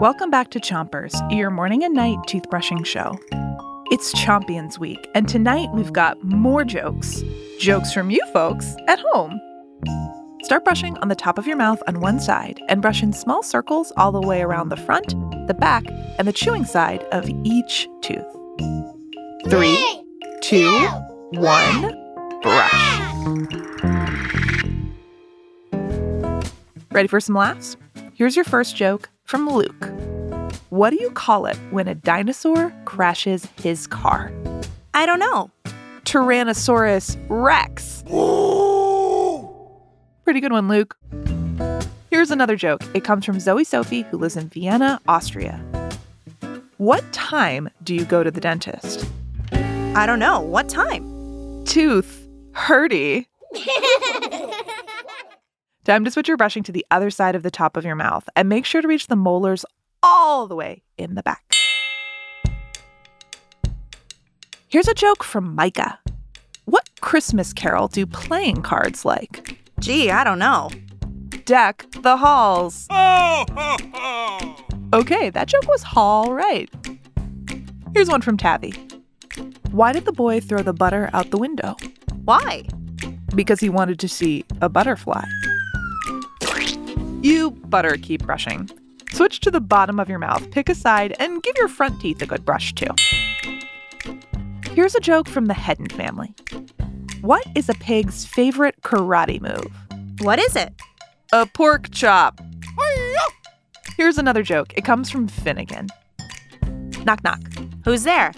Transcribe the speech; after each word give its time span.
Welcome 0.00 0.30
back 0.30 0.50
to 0.50 0.60
Chompers, 0.60 1.14
your 1.34 1.50
morning 1.50 1.84
and 1.84 1.94
night 1.94 2.18
toothbrushing 2.26 2.84
show. 2.84 3.18
It's 3.90 4.14
Chompions 4.14 4.78
Week, 4.78 5.08
and 5.14 5.28
tonight 5.28 5.68
we've 5.72 5.92
got 5.92 6.22
more 6.24 6.64
jokes. 6.64 7.22
Jokes 7.58 7.92
from 7.92 8.10
you 8.10 8.20
folks 8.32 8.74
at 8.88 9.00
home. 9.12 9.40
Start 10.42 10.64
brushing 10.64 10.96
on 10.98 11.08
the 11.08 11.14
top 11.14 11.38
of 11.38 11.46
your 11.46 11.56
mouth 11.56 11.82
on 11.86 12.00
one 12.00 12.20
side 12.20 12.60
and 12.68 12.82
brush 12.82 13.02
in 13.02 13.12
small 13.12 13.42
circles 13.42 13.92
all 13.96 14.12
the 14.12 14.20
way 14.20 14.42
around 14.42 14.68
the 14.68 14.76
front, 14.76 15.14
the 15.46 15.54
back, 15.54 15.84
and 16.18 16.26
the 16.28 16.32
chewing 16.32 16.64
side 16.64 17.02
of 17.12 17.28
each 17.44 17.88
tooth. 18.02 18.26
Three, 19.48 20.04
two, 20.42 20.70
one, 21.32 21.96
brush. 22.42 23.83
Ready 26.94 27.08
for 27.08 27.18
some 27.18 27.34
laughs? 27.34 27.76
Here's 28.14 28.36
your 28.36 28.44
first 28.44 28.76
joke 28.76 29.10
from 29.24 29.50
Luke. 29.50 29.90
What 30.70 30.90
do 30.90 31.02
you 31.02 31.10
call 31.10 31.46
it 31.46 31.56
when 31.72 31.88
a 31.88 31.94
dinosaur 31.96 32.72
crashes 32.84 33.48
his 33.60 33.88
car? 33.88 34.30
I 34.94 35.04
don't 35.04 35.18
know. 35.18 35.50
Tyrannosaurus 36.04 37.16
Rex. 37.28 38.04
Pretty 40.22 40.40
good 40.40 40.52
one, 40.52 40.68
Luke. 40.68 40.96
Here's 42.12 42.30
another 42.30 42.54
joke. 42.54 42.80
It 42.94 43.02
comes 43.02 43.24
from 43.24 43.40
Zoe 43.40 43.64
Sophie, 43.64 44.02
who 44.02 44.16
lives 44.16 44.36
in 44.36 44.48
Vienna, 44.48 45.00
Austria. 45.08 45.60
What 46.76 47.02
time 47.12 47.70
do 47.82 47.92
you 47.92 48.04
go 48.04 48.22
to 48.22 48.30
the 48.30 48.40
dentist? 48.40 49.04
I 49.96 50.06
don't 50.06 50.20
know. 50.20 50.40
What 50.40 50.68
time? 50.68 51.64
Tooth 51.64 52.28
hurty. 55.84 55.92
Time 55.92 56.04
to 56.04 56.10
switch 56.10 56.28
your 56.28 56.36
brushing 56.36 56.62
to 56.64 56.72
the 56.72 56.86
other 56.90 57.10
side 57.10 57.34
of 57.34 57.42
the 57.42 57.50
top 57.50 57.76
of 57.76 57.84
your 57.84 57.96
mouth 57.96 58.28
and 58.36 58.48
make 58.48 58.64
sure 58.64 58.82
to 58.82 58.88
reach 58.88 59.06
the 59.06 59.16
molars 59.16 59.64
all 60.02 60.46
the 60.46 60.54
way 60.56 60.82
in 60.98 61.14
the 61.14 61.22
back. 61.22 61.42
Here's 64.68 64.88
a 64.88 64.94
joke 64.94 65.22
from 65.22 65.54
Micah. 65.54 65.98
What 66.64 66.88
Christmas 67.00 67.52
carol 67.52 67.88
do 67.88 68.06
playing 68.06 68.62
cards 68.62 69.04
like? 69.04 69.58
Gee, 69.80 70.10
I 70.10 70.24
don't 70.24 70.38
know. 70.38 70.70
Deck 71.44 71.86
the 72.02 72.16
halls. 72.16 72.88
Oh, 73.46 74.56
okay, 74.92 75.30
that 75.30 75.48
joke 75.48 75.66
was 75.66 75.84
all 75.96 76.32
right. 76.32 76.70
Here's 77.94 78.08
one 78.08 78.22
from 78.22 78.36
Tabby. 78.36 78.72
Why 79.72 79.92
did 79.92 80.04
the 80.04 80.12
boy 80.12 80.40
throw 80.40 80.62
the 80.62 80.72
butter 80.72 81.10
out 81.12 81.30
the 81.30 81.36
window? 81.36 81.76
Why? 82.24 82.64
Because 83.34 83.60
he 83.60 83.68
wanted 83.68 83.98
to 84.00 84.08
see 84.08 84.44
a 84.60 84.68
butterfly. 84.68 85.24
You 87.24 87.52
butter 87.52 87.96
keep 87.96 88.22
brushing. 88.24 88.68
Switch 89.10 89.40
to 89.40 89.50
the 89.50 89.62
bottom 89.62 89.98
of 89.98 90.10
your 90.10 90.18
mouth, 90.18 90.50
pick 90.50 90.68
a 90.68 90.74
side, 90.74 91.16
and 91.18 91.42
give 91.42 91.56
your 91.56 91.68
front 91.68 91.98
teeth 91.98 92.20
a 92.20 92.26
good 92.26 92.44
brush 92.44 92.74
too. 92.74 92.90
Here's 94.72 94.94
a 94.94 95.00
joke 95.00 95.26
from 95.30 95.46
the 95.46 95.54
Hedden 95.54 95.88
family. 95.88 96.34
What 97.22 97.42
is 97.54 97.70
a 97.70 97.74
pig's 97.76 98.26
favorite 98.26 98.74
karate 98.82 99.40
move? 99.40 99.72
What 100.20 100.38
is 100.38 100.54
it? 100.54 100.74
A 101.32 101.46
pork 101.46 101.90
chop. 101.92 102.42
Here's 103.96 104.18
another 104.18 104.42
joke. 104.42 104.74
It 104.76 104.84
comes 104.84 105.08
from 105.08 105.26
Finnegan. 105.26 105.88
Knock, 107.06 107.24
knock. 107.24 107.40
Who's 107.86 108.02
there? 108.02 108.34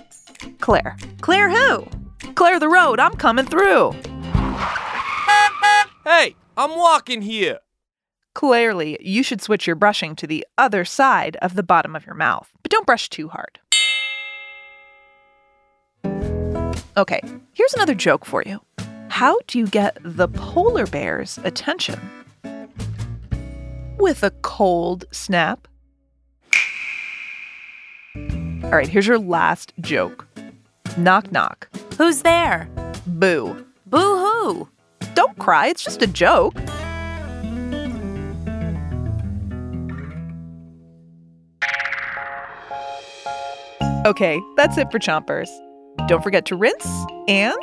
Claire. 0.61 0.97
Claire 1.23 1.51
who? 1.51 1.89
Claire 2.37 2.61
the 2.61 2.69
road, 2.69 3.01
I'm 3.01 3.15
coming 3.15 3.47
through. 3.47 3.91
Hey, 6.05 6.37
I'm 6.57 6.77
walking 6.77 7.23
here. 7.23 7.59
Clearly, 8.37 8.99
you 9.01 9.23
should 9.23 9.41
switch 9.41 9.67
your 9.67 9.77
brushing 9.77 10.15
to 10.17 10.27
the 10.27 10.47
other 10.59 10.85
side 10.85 11.39
of 11.41 11.55
the 11.55 11.63
bottom 11.63 11.97
of 11.97 12.05
your 12.05 12.15
mouth, 12.15 12.53
but 12.63 12.71
don't 12.71 12.85
brush 12.85 13.09
too 13.09 13.31
hard. 13.31 13.59
Okay, 16.99 17.23
here's 17.55 17.73
another 17.73 17.95
joke 17.95 18.27
for 18.27 18.43
you. 18.45 18.61
How 19.09 19.39
do 19.47 19.59
you 19.59 19.67
get 19.67 19.97
the 20.03 20.29
polar 20.29 20.87
bear's 20.87 21.39
attention? 21.45 21.99
With 23.97 24.23
a 24.23 24.33
cold 24.43 25.07
snap. 25.13 25.67
All 28.17 28.71
right, 28.71 28.87
here's 28.87 29.07
your 29.07 29.19
last 29.19 29.73
joke. 29.81 30.27
Knock, 30.99 31.33
knock. 31.33 31.71
Who's 31.97 32.21
there? 32.21 32.69
Boo. 33.07 33.65
Boo 33.87 33.99
hoo. 33.99 34.69
Don't 35.15 35.39
cry, 35.39 35.69
it's 35.69 35.85
just 35.85 36.03
a 36.03 36.07
joke. 36.07 36.55
Okay, 44.07 44.41
that's 44.57 44.79
it 44.79 44.93
for 44.93 45.01
Chompers. 45.01 45.49
Don't 46.07 46.23
forget 46.23 46.47
to 46.47 46.55
rinse 46.55 46.87
and 47.27 47.59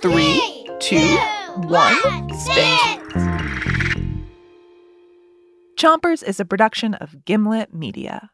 three, 0.00 0.40
two, 0.78 1.16
one, 1.56 1.98
spit. 2.38 3.00
Chompers 5.76 6.22
is 6.22 6.38
a 6.38 6.44
production 6.44 6.94
of 6.94 7.24
Gimlet 7.24 7.74
Media. 7.74 8.30